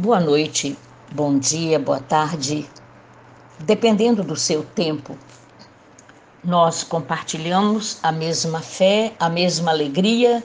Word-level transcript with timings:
Boa 0.00 0.20
noite, 0.20 0.78
bom 1.10 1.40
dia, 1.40 1.76
boa 1.76 1.98
tarde. 1.98 2.70
Dependendo 3.58 4.22
do 4.22 4.36
seu 4.36 4.62
tempo, 4.62 5.18
nós 6.44 6.84
compartilhamos 6.84 7.98
a 8.00 8.12
mesma 8.12 8.60
fé, 8.60 9.12
a 9.18 9.28
mesma 9.28 9.72
alegria 9.72 10.40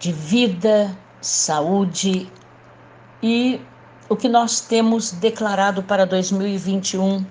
de 0.00 0.10
vida, 0.10 0.98
saúde 1.20 2.28
e 3.22 3.60
o 4.08 4.16
que 4.16 4.28
nós 4.28 4.60
temos 4.60 5.12
declarado 5.12 5.84
para 5.84 6.04
2021. 6.04 7.24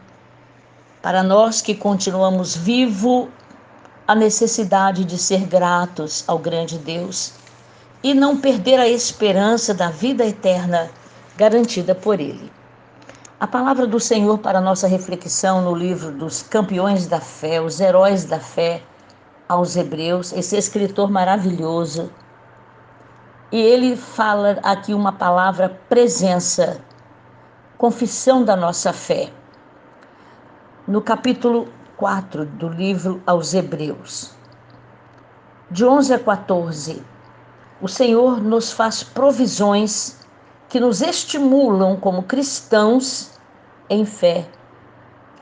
Para 1.01 1.21
nós 1.21 1.61
que 1.61 1.75
continuamos 1.75 2.55
vivo, 2.55 3.29
a 4.07 4.15
necessidade 4.15 5.03
de 5.03 5.17
ser 5.17 5.45
gratos 5.45 6.23
ao 6.27 6.39
grande 6.39 6.77
Deus 6.77 7.33
e 8.01 8.13
não 8.13 8.37
perder 8.37 8.79
a 8.79 8.87
esperança 8.87 9.73
da 9.73 9.89
vida 9.89 10.25
eterna 10.25 10.89
garantida 11.37 11.93
por 11.93 12.19
Ele. 12.19 12.51
A 13.39 13.45
palavra 13.45 13.85
do 13.85 13.99
Senhor 13.99 14.39
para 14.39 14.61
nossa 14.61 14.87
reflexão 14.87 15.61
no 15.61 15.75
livro 15.75 16.11
dos 16.11 16.41
campeões 16.41 17.05
da 17.05 17.19
fé, 17.19 17.61
os 17.61 17.81
heróis 17.81 18.23
da 18.23 18.39
fé, 18.39 18.81
aos 19.47 19.75
Hebreus, 19.75 20.31
esse 20.33 20.57
escritor 20.57 21.11
maravilhoso. 21.11 22.09
E 23.51 23.59
ele 23.59 23.95
fala 23.95 24.59
aqui 24.63 24.93
uma 24.93 25.11
palavra 25.11 25.69
presença, 25.89 26.81
confissão 27.77 28.43
da 28.43 28.55
nossa 28.55 28.91
fé. 28.91 29.29
No 30.87 31.01
capítulo 31.01 31.67
4 31.97 32.45
do 32.45 32.69
livro 32.69 33.21
aos 33.25 33.53
Hebreus, 33.53 34.33
de 35.69 35.85
11 35.85 36.13
a 36.13 36.19
14, 36.19 37.03
o 37.81 37.87
Senhor 37.87 38.41
nos 38.41 38.71
faz 38.71 39.03
provisões 39.03 40.24
que 40.69 40.79
nos 40.79 41.01
estimulam 41.01 41.95
como 41.97 42.23
cristãos 42.23 43.31
em 43.89 44.05
fé. 44.05 44.47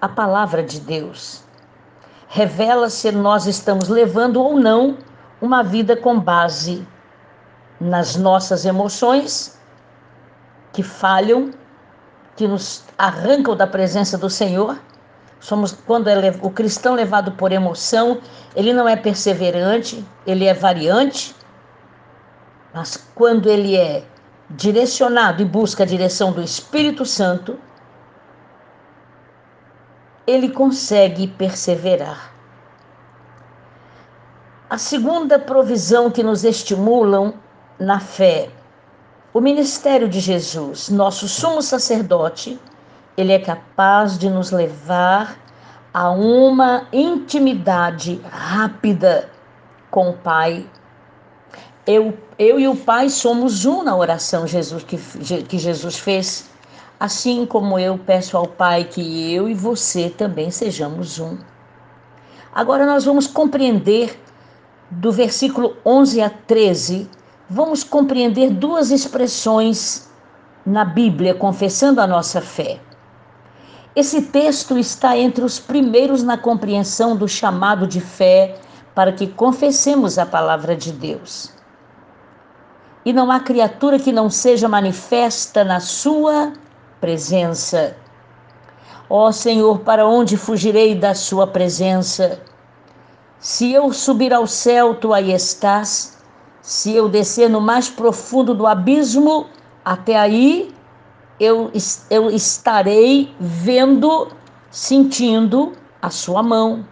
A 0.01 0.09
palavra 0.09 0.61
de 0.61 0.79
Deus 0.79 1.43
revela 2.27 2.89
se 2.89 3.11
nós 3.11 3.45
estamos 3.45 3.87
levando 3.87 4.41
ou 4.41 4.59
não 4.59 4.97
uma 5.41 5.63
vida 5.63 5.95
com 5.95 6.19
base 6.19 6.85
nas 7.79 8.15
nossas 8.15 8.65
emoções 8.65 9.57
que 10.71 10.81
falham, 10.81 11.51
que 12.35 12.47
nos 12.47 12.83
arrancam 12.97 13.55
da 13.55 13.67
presença 13.67 14.17
do 14.17 14.29
Senhor. 14.29 14.79
Somos 15.39 15.73
quando 15.85 16.07
é 16.07 16.33
o 16.41 16.49
cristão 16.49 16.95
levado 16.95 17.33
por 17.33 17.51
emoção, 17.51 18.19
ele 18.55 18.73
não 18.73 18.87
é 18.87 18.95
perseverante, 18.95 20.03
ele 20.25 20.45
é 20.45 20.53
variante. 20.53 21.35
Mas 22.73 22.97
quando 23.13 23.49
ele 23.49 23.75
é 23.75 24.03
direcionado 24.55 25.41
e 25.41 25.45
busca 25.45 25.83
a 25.83 25.85
direção 25.85 26.31
do 26.31 26.41
Espírito 26.41 27.05
Santo, 27.05 27.57
ele 30.25 30.49
consegue 30.49 31.27
perseverar. 31.27 32.31
A 34.69 34.77
segunda 34.77 35.37
provisão 35.37 36.09
que 36.09 36.23
nos 36.23 36.43
estimulam 36.43 37.33
na 37.79 37.99
fé, 37.99 38.49
o 39.33 39.41
ministério 39.41 40.07
de 40.07 40.19
Jesus, 40.19 40.89
nosso 40.89 41.27
sumo 41.27 41.61
sacerdote, 41.61 42.59
ele 43.17 43.33
é 43.33 43.39
capaz 43.39 44.17
de 44.17 44.29
nos 44.29 44.51
levar 44.51 45.37
a 45.93 46.09
uma 46.09 46.87
intimidade 46.91 48.19
rápida 48.31 49.29
com 49.91 50.09
o 50.09 50.13
Pai 50.13 50.67
eu, 51.85 52.17
eu 52.39 52.59
e 52.59 52.67
o 52.67 52.75
Pai 52.75 53.09
somos 53.09 53.65
um 53.65 53.83
na 53.83 53.95
oração 53.95 54.47
Jesus 54.47 54.83
que, 54.83 54.97
que 55.43 55.57
Jesus 55.57 55.97
fez. 55.97 56.49
Assim 56.97 57.45
como 57.45 57.77
eu 57.77 57.97
peço 57.97 58.37
ao 58.37 58.47
Pai 58.47 58.85
que 58.85 59.33
eu 59.33 59.49
e 59.49 59.53
você 59.53 60.09
também 60.09 60.49
sejamos 60.49 61.19
um. 61.19 61.37
Agora 62.55 62.85
nós 62.85 63.03
vamos 63.03 63.27
compreender 63.27 64.17
do 64.89 65.11
versículo 65.11 65.75
11 65.85 66.21
a 66.21 66.29
13, 66.29 67.09
vamos 67.49 67.83
compreender 67.83 68.51
duas 68.51 68.89
expressões 68.91 70.09
na 70.65 70.85
Bíblia 70.85 71.33
confessando 71.33 71.99
a 71.99 72.07
nossa 72.07 72.39
fé. 72.39 72.79
Esse 73.93 74.21
texto 74.21 74.77
está 74.77 75.17
entre 75.17 75.43
os 75.43 75.59
primeiros 75.59 76.23
na 76.23 76.37
compreensão 76.37 77.15
do 77.15 77.27
chamado 77.27 77.85
de 77.85 77.99
fé 77.99 78.55
para 78.95 79.11
que 79.11 79.27
confessemos 79.27 80.17
a 80.17 80.25
palavra 80.25 80.75
de 80.75 80.91
Deus 80.91 81.51
e 83.05 83.11
não 83.11 83.31
há 83.31 83.39
criatura 83.39 83.99
que 83.99 84.11
não 84.11 84.29
seja 84.29 84.67
manifesta 84.67 85.63
na 85.63 85.79
sua 85.79 86.53
presença. 87.01 87.95
Ó 89.09 89.31
Senhor, 89.31 89.79
para 89.79 90.07
onde 90.07 90.37
fugirei 90.37 90.95
da 90.95 91.13
sua 91.13 91.45
presença? 91.45 92.39
Se 93.39 93.73
eu 93.73 93.91
subir 93.91 94.33
ao 94.33 94.47
céu, 94.47 94.95
tu 94.95 95.13
aí 95.13 95.33
estás. 95.33 96.17
Se 96.61 96.95
eu 96.95 97.09
descer 97.09 97.49
no 97.49 97.59
mais 97.59 97.89
profundo 97.89 98.53
do 98.53 98.65
abismo, 98.65 99.47
até 99.83 100.17
aí 100.17 100.73
eu, 101.37 101.69
eu 102.09 102.31
estarei 102.31 103.35
vendo, 103.37 104.29
sentindo 104.71 105.73
a 106.01 106.09
sua 106.09 106.41
mão. 106.41 106.87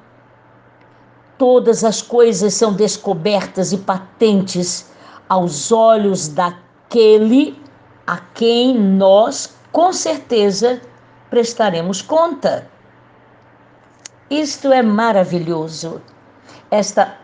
Todas 1.38 1.86
as 1.86 2.02
coisas 2.02 2.54
são 2.54 2.74
descobertas 2.74 3.72
e 3.72 3.78
patentes 3.78 4.91
aos 5.32 5.72
olhos 5.72 6.28
daquele 6.28 7.58
a 8.06 8.18
quem 8.18 8.78
nós, 8.78 9.56
com 9.72 9.94
certeza, 9.94 10.82
prestaremos 11.30 12.02
conta. 12.02 12.68
Isto 14.30 14.74
é 14.74 14.82
maravilhoso. 14.82 16.02
Esta 16.70 17.18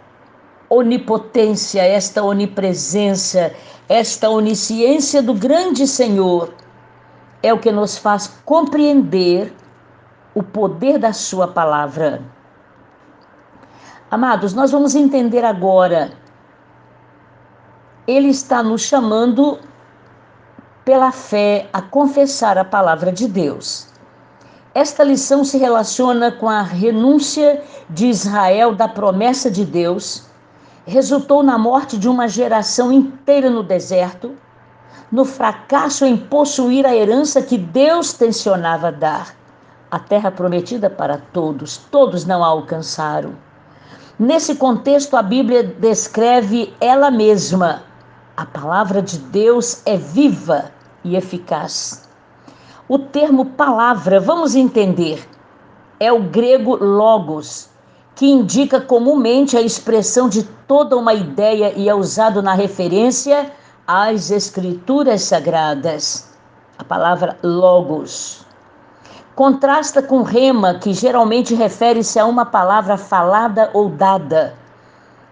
onipotência, 0.69 1.81
esta 1.81 2.23
onipresença, 2.23 3.53
esta 3.89 4.29
onisciência 4.29 5.21
do 5.21 5.33
grande 5.33 5.85
Senhor 5.85 6.53
é 7.43 7.53
o 7.53 7.59
que 7.59 7.73
nos 7.73 7.97
faz 7.97 8.39
compreender 8.45 9.53
o 10.33 10.41
poder 10.41 10.97
da 10.97 11.11
Sua 11.11 11.49
palavra. 11.49 12.21
Amados, 14.09 14.53
nós 14.53 14.71
vamos 14.71 14.95
entender 14.95 15.43
agora 15.43 16.13
ele 18.07 18.29
está 18.29 18.63
nos 18.63 18.81
chamando 18.83 19.59
pela 20.85 21.11
fé 21.11 21.67
a 21.73 21.81
confessar 21.81 22.57
a 22.57 22.63
palavra 22.63 23.11
de 23.11 23.27
Deus. 23.27 23.87
Esta 24.73 25.03
lição 25.03 25.43
se 25.43 25.57
relaciona 25.57 26.31
com 26.31 26.47
a 26.47 26.61
renúncia 26.61 27.61
de 27.89 28.07
Israel 28.07 28.73
da 28.73 28.87
promessa 28.87 29.51
de 29.51 29.65
Deus, 29.65 30.23
resultou 30.85 31.43
na 31.43 31.57
morte 31.57 31.97
de 31.97 32.07
uma 32.07 32.27
geração 32.29 32.91
inteira 32.91 33.49
no 33.49 33.63
deserto, 33.63 34.35
no 35.11 35.25
fracasso 35.25 36.05
em 36.05 36.15
possuir 36.15 36.85
a 36.85 36.95
herança 36.95 37.41
que 37.41 37.57
Deus 37.57 38.13
tensionava 38.13 38.91
dar, 38.91 39.35
a 39.91 39.99
terra 39.99 40.31
prometida 40.31 40.89
para 40.89 41.17
todos, 41.33 41.77
todos 41.91 42.23
não 42.25 42.43
a 42.43 42.47
alcançaram. 42.47 43.35
Nesse 44.17 44.55
contexto, 44.55 45.17
a 45.17 45.21
Bíblia 45.21 45.63
descreve 45.63 46.73
ela 46.79 47.11
mesma 47.11 47.86
a 48.37 48.45
palavra 48.45 49.01
de 49.01 49.17
Deus 49.17 49.81
é 49.83 49.97
viva 49.97 50.71
e 51.03 51.15
eficaz. 51.15 52.07
O 52.87 52.99
termo 52.99 53.45
palavra, 53.45 54.19
vamos 54.19 54.55
entender, 54.55 55.27
é 55.99 56.13
o 56.13 56.21
grego 56.21 56.75
logos, 56.75 57.67
que 58.15 58.27
indica 58.27 58.79
comumente 58.79 59.57
a 59.57 59.61
expressão 59.61 60.29
de 60.29 60.43
toda 60.67 60.95
uma 60.95 61.15
ideia 61.15 61.73
e 61.75 61.89
é 61.89 61.95
usado 61.95 62.43
na 62.43 62.53
referência 62.53 63.51
às 63.87 64.29
escrituras 64.29 65.23
sagradas. 65.23 66.31
A 66.77 66.83
palavra 66.83 67.37
logos 67.41 68.45
contrasta 69.35 70.01
com 70.01 70.21
rema, 70.21 70.75
que 70.75 70.93
geralmente 70.93 71.53
refere-se 71.53 72.19
a 72.19 72.25
uma 72.25 72.45
palavra 72.45 72.97
falada 72.97 73.69
ou 73.73 73.89
dada. 73.89 74.55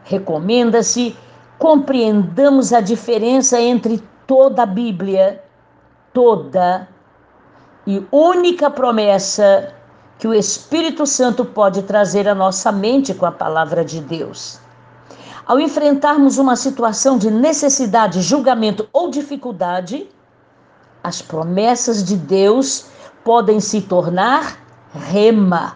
Recomenda-se 0.04 1.16
compreendamos 1.58 2.74
a 2.74 2.82
diferença 2.82 3.60
entre 3.60 4.04
toda 4.28 4.64
a 4.64 4.66
Bíblia, 4.66 5.44
toda 6.14 6.88
e 7.88 8.06
única 8.12 8.70
promessa 8.70 9.74
que 10.18 10.28
o 10.28 10.34
Espírito 10.34 11.06
Santo 11.06 11.46
pode 11.46 11.84
trazer 11.84 12.28
à 12.28 12.34
nossa 12.34 12.72
mente 12.72 13.14
com 13.14 13.26
a 13.26 13.32
palavra 13.32 13.84
de 13.84 14.02
Deus. 14.02 14.60
Ao 15.46 15.60
enfrentarmos 15.60 16.38
uma 16.38 16.56
situação 16.56 17.18
de 17.18 17.30
necessidade, 17.30 18.22
julgamento 18.22 18.88
ou 18.92 19.12
dificuldade, 19.12 20.10
as 21.04 21.22
promessas 21.22 22.04
de 22.04 22.18
Deus 22.18 22.88
podem 23.24 23.60
se 23.60 23.82
tornar 23.82 24.58
rema, 24.92 25.76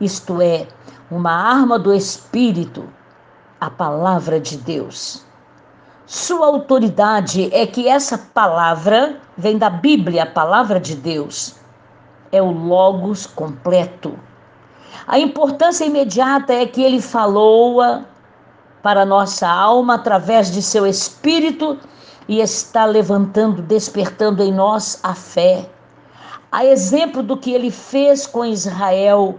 isto 0.00 0.40
é, 0.40 0.66
uma 1.10 1.30
arma 1.30 1.78
do 1.78 1.92
Espírito 1.92 2.84
a 3.62 3.70
palavra 3.70 4.40
de 4.40 4.56
Deus. 4.56 5.24
Sua 6.04 6.46
autoridade 6.46 7.48
é 7.54 7.64
que 7.64 7.86
essa 7.86 8.18
palavra 8.18 9.20
vem 9.38 9.56
da 9.56 9.70
Bíblia, 9.70 10.24
a 10.24 10.26
palavra 10.26 10.80
de 10.80 10.96
Deus. 10.96 11.54
É 12.32 12.42
o 12.42 12.50
Logos 12.50 13.24
completo. 13.24 14.18
A 15.06 15.16
importância 15.16 15.84
imediata 15.84 16.52
é 16.52 16.66
que 16.66 16.82
ele 16.82 17.00
falou 17.00 17.80
para 18.82 19.06
nossa 19.06 19.48
alma 19.48 19.94
através 19.94 20.50
de 20.50 20.60
seu 20.60 20.84
espírito 20.84 21.78
e 22.26 22.40
está 22.40 22.84
levantando, 22.84 23.62
despertando 23.62 24.42
em 24.42 24.52
nós 24.52 24.98
a 25.04 25.14
fé. 25.14 25.70
A 26.50 26.64
exemplo 26.64 27.22
do 27.22 27.36
que 27.36 27.52
ele 27.52 27.70
fez 27.70 28.26
com 28.26 28.44
Israel, 28.44 29.38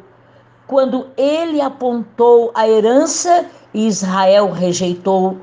quando 0.65 1.07
ele 1.17 1.59
apontou 1.59 2.51
a 2.55 2.65
herança 2.65 3.49
Israel 3.73 4.51
rejeitou. 4.51 5.37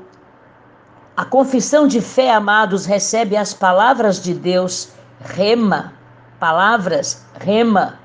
A 1.17 1.25
confissão 1.25 1.87
de 1.87 1.99
fé, 1.99 2.33
amados, 2.33 2.85
recebe 2.85 3.35
as 3.35 3.53
palavras 3.53 4.21
de 4.21 4.33
Deus, 4.33 4.89
rema, 5.19 5.93
palavras, 6.39 7.25
rema, 7.39 7.99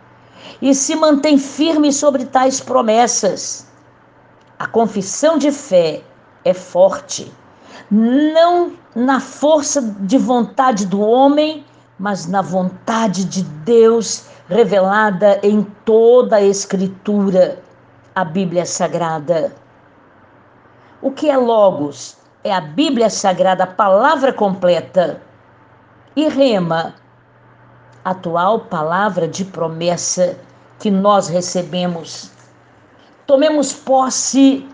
e 0.60 0.74
se 0.74 0.94
mantém 0.96 1.38
firme 1.38 1.92
sobre 1.92 2.24
tais 2.24 2.60
promessas. 2.60 3.66
A 4.58 4.66
confissão 4.66 5.38
de 5.38 5.52
fé 5.52 6.02
é 6.44 6.52
forte, 6.52 7.32
não 7.90 8.72
na 8.94 9.20
força 9.20 9.80
de 10.00 10.18
vontade 10.18 10.86
do 10.86 11.00
homem, 11.00 11.64
mas 11.98 12.26
na 12.26 12.42
vontade 12.42 13.24
de 13.24 13.42
Deus 13.42 14.24
revelada 14.48 15.40
em 15.42 15.62
toda 15.84 16.36
a 16.36 16.42
Escritura, 16.42 17.62
a 18.14 18.24
Bíblia 18.24 18.64
Sagrada. 18.64 19.52
O 21.02 21.10
que 21.10 21.28
é 21.28 21.36
Logos? 21.36 22.16
É 22.42 22.52
a 22.52 22.60
Bíblia 22.60 23.10
Sagrada, 23.10 23.64
a 23.64 23.66
palavra 23.66 24.32
completa. 24.32 25.20
E 26.14 26.28
Rema, 26.28 26.94
atual 28.04 28.60
palavra 28.60 29.28
de 29.28 29.44
promessa 29.44 30.38
que 30.78 30.90
nós 30.90 31.28
recebemos. 31.28 32.30
Tomemos 33.26 33.72
posse 33.72 34.66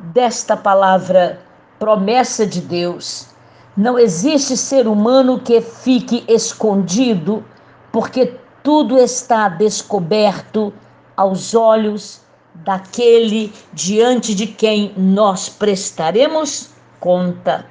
desta 0.00 0.56
palavra, 0.56 1.40
promessa 1.78 2.46
de 2.46 2.60
Deus. 2.60 3.28
Não 3.76 3.98
existe 3.98 4.56
ser 4.56 4.86
humano 4.86 5.40
que 5.40 5.60
fique 5.62 6.24
escondido, 6.28 7.42
porque 7.90 8.36
tudo 8.62 8.98
está 8.98 9.48
descoberto 9.48 10.72
aos 11.16 11.54
olhos 11.54 12.21
daquele 12.54 13.52
diante 13.72 14.34
de 14.34 14.46
quem 14.46 14.92
nós 14.96 15.48
prestaremos 15.48 16.70
conta. 17.00 17.66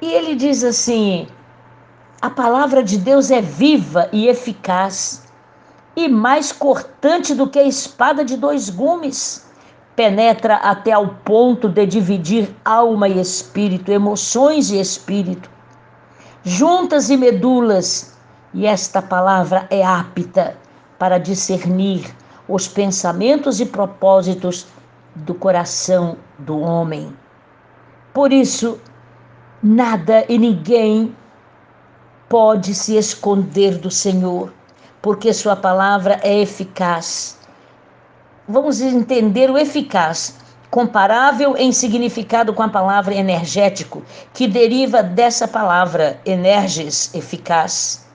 E 0.00 0.06
ele 0.06 0.34
diz 0.34 0.62
assim: 0.64 1.26
a 2.20 2.30
palavra 2.30 2.82
de 2.82 2.98
Deus 2.98 3.30
é 3.30 3.40
viva 3.40 4.08
e 4.12 4.26
eficaz, 4.28 5.26
e 5.94 6.08
mais 6.08 6.52
cortante 6.52 7.34
do 7.34 7.48
que 7.48 7.58
a 7.58 7.64
espada 7.64 8.24
de 8.24 8.36
dois 8.36 8.70
gumes. 8.70 9.46
Penetra 9.94 10.56
até 10.56 10.92
ao 10.92 11.08
ponto 11.08 11.68
de 11.68 11.84
dividir 11.84 12.54
alma 12.64 13.08
e 13.08 13.20
espírito, 13.20 13.90
emoções 13.90 14.70
e 14.70 14.78
espírito, 14.80 15.50
juntas 16.44 17.10
e 17.10 17.16
medulas, 17.16 18.16
e 18.54 18.64
esta 18.64 19.02
palavra 19.02 19.66
é 19.70 19.84
apta 19.84 20.56
para 21.00 21.18
discernir 21.18 22.14
os 22.48 22.66
pensamentos 22.66 23.60
e 23.60 23.66
propósitos 23.66 24.66
do 25.14 25.34
coração 25.34 26.16
do 26.38 26.58
homem. 26.58 27.14
Por 28.14 28.32
isso, 28.32 28.80
nada 29.62 30.24
e 30.28 30.38
ninguém 30.38 31.14
pode 32.28 32.74
se 32.74 32.96
esconder 32.96 33.78
do 33.78 33.90
Senhor, 33.90 34.52
porque 35.02 35.32
Sua 35.32 35.54
palavra 35.54 36.18
é 36.22 36.40
eficaz. 36.40 37.38
Vamos 38.48 38.80
entender 38.80 39.50
o 39.50 39.58
eficaz, 39.58 40.38
comparável 40.70 41.56
em 41.56 41.70
significado 41.70 42.54
com 42.54 42.62
a 42.62 42.68
palavra 42.68 43.14
energético, 43.14 44.02
que 44.32 44.48
deriva 44.48 45.02
dessa 45.02 45.46
palavra, 45.46 46.18
energis, 46.24 47.14
eficaz, 47.14 48.06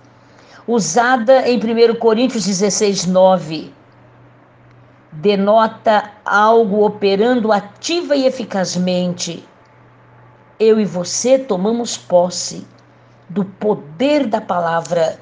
usada 0.67 1.47
em 1.47 1.57
1 1.57 1.95
Coríntios 1.95 2.45
16, 2.45 3.05
9 3.05 3.73
denota 5.15 6.11
algo 6.25 6.85
operando 6.85 7.51
ativa 7.51 8.15
e 8.15 8.25
eficazmente. 8.25 9.47
Eu 10.59 10.79
e 10.79 10.85
você 10.85 11.37
tomamos 11.37 11.97
posse 11.97 12.65
do 13.29 13.45
poder 13.45 14.27
da 14.27 14.41
palavra, 14.41 15.19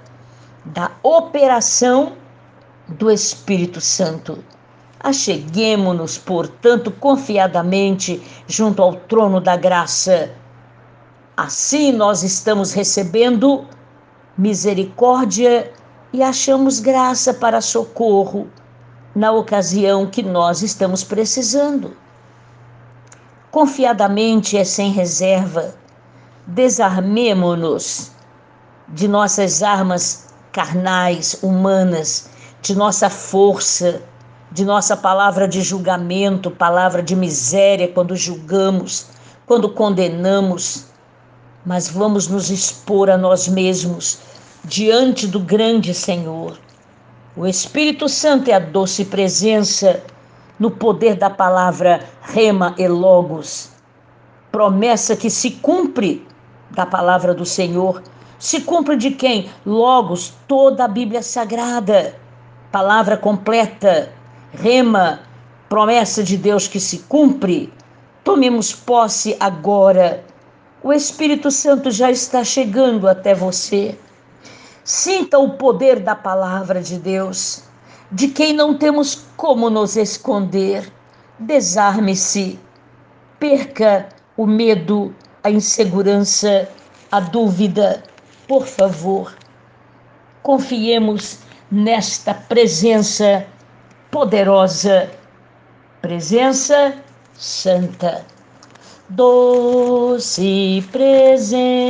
da 0.63 0.91
operação 1.03 2.13
do 2.87 3.09
Espírito 3.11 3.81
Santo. 3.81 4.43
Acheguemo-nos, 4.99 6.17
portanto, 6.17 6.91
confiadamente 6.91 8.21
junto 8.47 8.81
ao 8.81 8.93
trono 8.93 9.41
da 9.41 9.55
graça. 9.55 10.31
Assim 11.35 11.91
nós 11.91 12.23
estamos 12.23 12.71
recebendo 12.71 13.65
misericórdia 14.37 15.71
e 16.13 16.21
achamos 16.21 16.79
graça 16.79 17.33
para 17.33 17.61
socorro 17.61 18.47
na 19.15 19.31
ocasião 19.31 20.05
que 20.05 20.23
nós 20.23 20.61
estamos 20.61 21.03
precisando. 21.03 21.95
Confiadamente 23.51 24.57
é 24.57 24.63
sem 24.63 24.91
reserva. 24.91 25.75
Desarmemo-nos 26.47 28.11
de 28.87 29.07
nossas 29.07 29.61
armas 29.61 30.27
carnais, 30.51 31.37
humanas, 31.41 32.29
de 32.61 32.75
nossa 32.75 33.09
força, 33.09 34.01
de 34.51 34.65
nossa 34.65 34.97
palavra 34.97 35.47
de 35.47 35.61
julgamento, 35.61 36.51
palavra 36.51 37.01
de 37.01 37.15
miséria 37.15 37.87
quando 37.87 38.15
julgamos, 38.15 39.07
quando 39.45 39.69
condenamos, 39.69 40.85
mas 41.65 41.89
vamos 41.89 42.27
nos 42.27 42.49
expor 42.49 43.09
a 43.09 43.17
nós 43.17 43.47
mesmos 43.47 44.19
diante 44.63 45.27
do 45.27 45.39
grande 45.39 45.93
Senhor 45.93 46.57
o 47.35 47.47
Espírito 47.47 48.09
Santo 48.09 48.49
é 48.49 48.53
a 48.53 48.59
doce 48.59 49.05
presença 49.05 50.03
no 50.59 50.69
poder 50.69 51.15
da 51.15 51.29
palavra 51.29 52.01
rema 52.21 52.75
e 52.77 52.87
logos, 52.87 53.69
promessa 54.51 55.15
que 55.15 55.29
se 55.29 55.51
cumpre 55.51 56.27
da 56.71 56.85
palavra 56.85 57.33
do 57.33 57.45
Senhor. 57.45 58.03
Se 58.37 58.61
cumpre 58.61 58.97
de 58.97 59.11
quem? 59.11 59.49
Logos, 59.65 60.33
toda 60.45 60.83
a 60.83 60.87
Bíblia 60.89 61.23
Sagrada, 61.23 62.15
palavra 62.69 63.15
completa, 63.15 64.11
rema, 64.51 65.21
promessa 65.69 66.21
de 66.21 66.35
Deus 66.35 66.67
que 66.67 66.81
se 66.81 66.99
cumpre. 66.99 67.71
Tomemos 68.25 68.73
posse 68.73 69.37
agora. 69.39 70.23
O 70.83 70.91
Espírito 70.91 71.49
Santo 71.49 71.91
já 71.91 72.11
está 72.11 72.43
chegando 72.43 73.07
até 73.07 73.33
você. 73.33 73.97
Sinta 74.83 75.37
o 75.37 75.51
poder 75.51 75.99
da 75.99 76.15
palavra 76.15 76.81
de 76.81 76.97
Deus, 76.97 77.63
de 78.11 78.29
quem 78.29 78.51
não 78.51 78.75
temos 78.75 79.23
como 79.37 79.69
nos 79.69 79.95
esconder. 79.95 80.91
Desarme-se, 81.37 82.59
perca 83.39 84.09
o 84.35 84.47
medo, 84.47 85.13
a 85.43 85.51
insegurança, 85.51 86.67
a 87.11 87.19
dúvida. 87.19 88.03
Por 88.47 88.65
favor, 88.65 89.35
confiemos 90.41 91.37
nesta 91.71 92.33
presença 92.33 93.45
poderosa, 94.09 95.11
presença 96.01 96.95
santa. 97.33 98.25
Doce 99.09 100.83
presença 100.91 101.81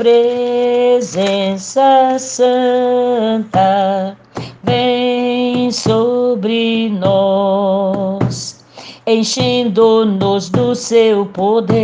presença 0.00 1.82
santa 2.18 4.16
vem 4.62 5.70
sobre 5.70 6.88
nós, 6.88 8.64
enchendo-nos 9.06 10.48
do 10.48 10.74
seu 10.74 11.26
poder. 11.26 11.76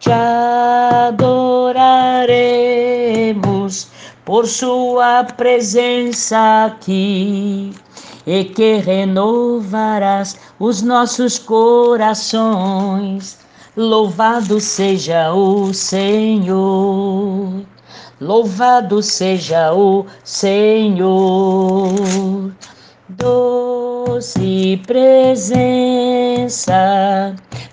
Te 0.00 0.10
adoraremos 0.10 1.28
por 4.24 4.46
sua 4.46 5.24
presença 5.24 6.64
aqui 6.72 7.74
e 8.26 8.44
que 8.44 8.76
renovarás 8.76 10.38
os 10.58 10.80
nossos 10.80 11.38
corações 11.38 12.16
Louvado 13.78 14.58
seja 14.58 15.32
o 15.32 15.72
Senhor, 15.72 17.62
louvado 18.20 19.00
seja 19.00 19.72
o 19.72 20.04
Senhor, 20.24 21.94
doce 23.08 24.82
presença 24.84 26.74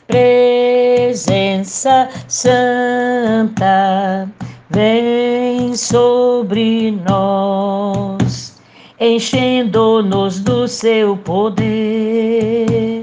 presença, 0.06 2.08
santa, 2.28 4.30
vem 4.70 5.76
sobre 5.76 6.92
nós, 6.92 8.62
enchendo-nos 9.00 10.40
do 10.40 10.68
seu 10.68 11.18
poder. 11.18 12.95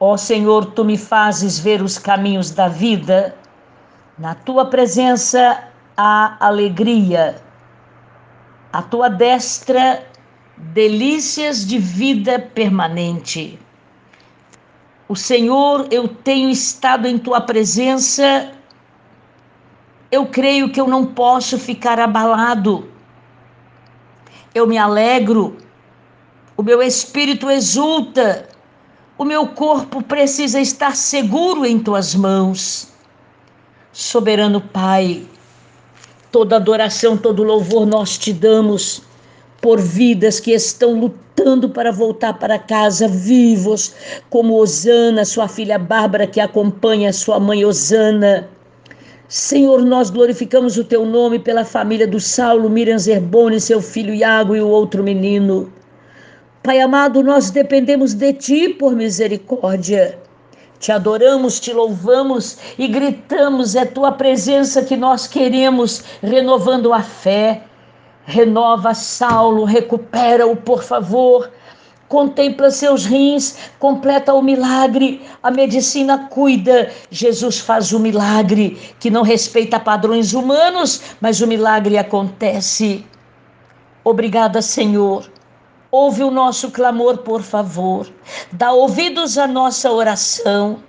Ó 0.00 0.16
Senhor, 0.16 0.72
tu 0.72 0.84
me 0.84 0.98
fazes 0.98 1.60
ver 1.60 1.80
os 1.80 1.98
caminhos 1.98 2.50
da 2.50 2.66
vida. 2.66 3.36
Na 4.18 4.34
tua 4.34 4.66
presença 4.66 5.64
há 5.96 6.36
alegria. 6.38 7.42
A 8.72 8.82
tua 8.82 9.08
destra, 9.08 10.06
delícias 10.56 11.66
de 11.66 11.78
vida 11.78 12.38
permanente. 12.38 13.58
O 15.08 15.16
Senhor, 15.16 15.86
eu 15.90 16.08
tenho 16.08 16.50
estado 16.50 17.08
em 17.08 17.18
tua 17.18 17.40
presença, 17.40 18.52
eu 20.10 20.26
creio 20.26 20.70
que 20.70 20.80
eu 20.80 20.86
não 20.86 21.06
posso 21.06 21.58
ficar 21.58 21.98
abalado. 21.98 22.88
Eu 24.54 24.66
me 24.66 24.76
alegro, 24.76 25.56
o 26.56 26.62
meu 26.62 26.82
espírito 26.82 27.50
exulta, 27.50 28.48
o 29.16 29.24
meu 29.24 29.46
corpo 29.48 30.02
precisa 30.02 30.60
estar 30.60 30.94
seguro 30.94 31.64
em 31.64 31.78
tuas 31.78 32.14
mãos. 32.14 32.91
Soberano 33.92 34.58
Pai, 34.58 35.22
toda 36.30 36.56
adoração, 36.56 37.14
todo 37.14 37.42
louvor 37.42 37.84
nós 37.84 38.16
te 38.16 38.32
damos 38.32 39.02
por 39.60 39.78
vidas 39.78 40.40
que 40.40 40.52
estão 40.52 40.98
lutando 40.98 41.68
para 41.68 41.92
voltar 41.92 42.38
para 42.38 42.58
casa 42.58 43.06
vivos, 43.06 43.94
como 44.30 44.56
Osana, 44.58 45.26
sua 45.26 45.46
filha 45.46 45.78
Bárbara, 45.78 46.26
que 46.26 46.40
acompanha 46.40 47.12
sua 47.12 47.38
mãe 47.38 47.66
Osana. 47.66 48.48
Senhor, 49.28 49.84
nós 49.84 50.08
glorificamos 50.08 50.78
o 50.78 50.84
teu 50.84 51.04
nome 51.04 51.38
pela 51.38 51.62
família 51.64 52.06
do 52.06 52.18
Saulo, 52.18 52.70
Miriam 52.70 52.98
Zerboni, 52.98 53.60
seu 53.60 53.82
filho 53.82 54.14
Iago 54.14 54.56
e 54.56 54.62
o 54.62 54.68
outro 54.68 55.02
menino. 55.04 55.70
Pai 56.62 56.80
amado, 56.80 57.22
nós 57.22 57.50
dependemos 57.50 58.14
de 58.14 58.32
ti 58.32 58.68
por 58.70 58.96
misericórdia. 58.96 60.21
Te 60.82 60.92
adoramos, 60.92 61.58
te 61.58 61.72
louvamos 61.72 62.58
e 62.76 62.86
gritamos, 62.88 63.74
é 63.74 63.86
tua 63.86 64.12
presença 64.12 64.82
que 64.82 64.96
nós 64.96 65.26
queremos, 65.26 66.02
renovando 66.20 66.92
a 66.92 67.00
fé 67.00 67.62
Renova 68.24 68.94
Saulo, 68.94 69.64
recupera-o, 69.64 70.56
por 70.56 70.82
favor. 70.82 71.50
Contempla 72.08 72.70
seus 72.70 73.04
rins, 73.04 73.56
completa 73.78 74.34
o 74.34 74.42
milagre. 74.42 75.22
A 75.42 75.50
medicina 75.50 76.28
cuida. 76.28 76.90
Jesus 77.10 77.58
faz 77.58 77.92
o 77.92 77.98
milagre 77.98 78.78
que 79.00 79.10
não 79.10 79.22
respeita 79.22 79.80
padrões 79.80 80.34
humanos, 80.34 81.00
mas 81.20 81.40
o 81.40 81.46
milagre 81.46 81.96
acontece. 81.96 83.04
Obrigada, 84.04 84.60
Senhor. 84.60 85.31
Ouve 85.94 86.24
o 86.24 86.30
nosso 86.30 86.70
clamor, 86.70 87.18
por 87.18 87.42
favor. 87.42 88.08
Dá 88.50 88.72
ouvidos 88.72 89.36
à 89.36 89.46
nossa 89.46 89.92
oração. 89.92 90.82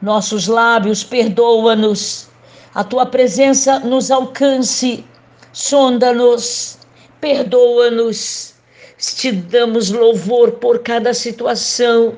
Nossos 0.00 0.46
lábios, 0.46 1.04
perdoa-nos. 1.04 2.26
A 2.74 2.82
tua 2.82 3.04
presença 3.04 3.80
nos 3.80 4.10
alcance 4.10 5.04
sonda-nos, 5.52 6.78
perdoa-nos, 7.20 8.54
te 8.96 9.30
damos 9.30 9.90
louvor 9.90 10.52
por 10.52 10.78
cada 10.78 11.12
situação. 11.12 12.14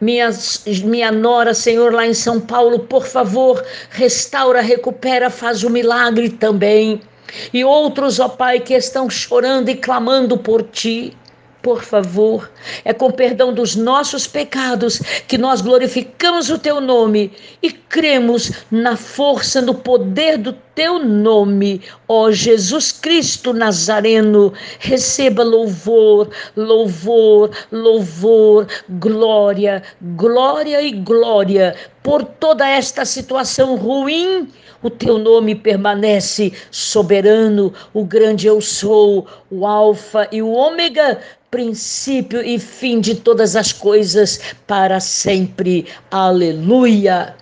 Minha, 0.00 0.30
minha 0.82 1.12
nora, 1.12 1.54
Senhor, 1.54 1.94
lá 1.94 2.08
em 2.08 2.14
São 2.14 2.40
Paulo, 2.40 2.80
por 2.80 3.06
favor, 3.06 3.64
restaura, 3.90 4.60
recupera, 4.60 5.30
faz 5.30 5.62
o 5.62 5.70
milagre 5.70 6.28
também. 6.28 7.00
E 7.54 7.64
outros, 7.64 8.18
ó 8.18 8.28
Pai, 8.28 8.58
que 8.58 8.74
estão 8.74 9.08
chorando 9.08 9.68
e 9.68 9.76
clamando 9.76 10.36
por 10.36 10.64
ti 10.64 11.16
por 11.66 11.82
favor. 11.82 12.48
É 12.84 12.92
com 12.92 13.10
perdão 13.10 13.52
dos 13.52 13.74
nossos 13.74 14.24
pecados 14.24 15.00
que 15.26 15.36
nós 15.36 15.60
glorificamos 15.60 16.48
o 16.48 16.60
teu 16.60 16.80
nome 16.80 17.32
e 17.60 17.72
cremos 17.72 18.52
na 18.70 18.96
força, 18.96 19.60
no 19.60 19.74
poder 19.74 20.38
do 20.38 20.52
teu 20.76 20.98
nome, 20.98 21.80
ó 22.06 22.30
Jesus 22.30 22.92
Cristo 22.92 23.52
Nazareno. 23.52 24.52
Receba 24.78 25.42
louvor, 25.42 26.28
louvor, 26.54 27.50
louvor, 27.72 28.68
glória, 28.90 29.82
glória 30.00 30.80
e 30.82 30.92
glória 30.92 31.74
por 32.02 32.22
toda 32.24 32.68
esta 32.68 33.04
situação 33.04 33.74
ruim 33.74 34.48
o 34.82 34.90
teu 34.90 35.18
nome 35.18 35.54
permanece 35.54 36.52
soberano, 36.70 37.72
o 37.94 38.04
grande 38.04 38.46
eu 38.46 38.60
sou, 38.60 39.26
o 39.50 39.66
Alfa 39.66 40.28
e 40.30 40.42
o 40.42 40.52
Ômega, 40.52 41.18
princípio 41.50 42.42
e 42.42 42.58
fim 42.58 43.00
de 43.00 43.14
todas 43.14 43.56
as 43.56 43.72
coisas 43.72 44.38
para 44.66 45.00
sempre. 45.00 45.86
Aleluia. 46.10 47.34